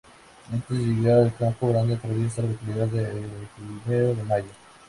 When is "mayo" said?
4.23-4.49